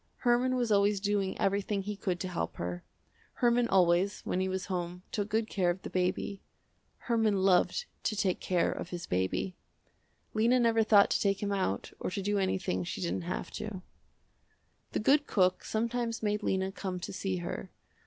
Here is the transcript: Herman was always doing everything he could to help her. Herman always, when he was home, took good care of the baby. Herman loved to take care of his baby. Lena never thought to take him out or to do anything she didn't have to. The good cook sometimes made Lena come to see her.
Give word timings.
Herman 0.15 0.55
was 0.55 0.71
always 0.71 0.99
doing 0.99 1.37
everything 1.39 1.83
he 1.83 1.95
could 1.95 2.19
to 2.21 2.27
help 2.27 2.55
her. 2.55 2.83
Herman 3.33 3.67
always, 3.67 4.21
when 4.21 4.39
he 4.39 4.49
was 4.49 4.65
home, 4.65 5.03
took 5.11 5.29
good 5.29 5.47
care 5.47 5.69
of 5.69 5.83
the 5.83 5.91
baby. 5.91 6.41
Herman 6.97 7.35
loved 7.43 7.85
to 8.05 8.15
take 8.15 8.39
care 8.39 8.71
of 8.71 8.89
his 8.89 9.05
baby. 9.05 9.53
Lena 10.33 10.59
never 10.59 10.81
thought 10.81 11.11
to 11.11 11.19
take 11.21 11.43
him 11.43 11.51
out 11.51 11.93
or 11.99 12.09
to 12.09 12.23
do 12.23 12.39
anything 12.39 12.83
she 12.83 12.99
didn't 12.99 13.25
have 13.29 13.51
to. 13.51 13.83
The 14.93 14.99
good 15.01 15.27
cook 15.27 15.63
sometimes 15.63 16.23
made 16.23 16.41
Lena 16.41 16.71
come 16.71 16.99
to 16.99 17.13
see 17.13 17.37
her. 17.37 17.69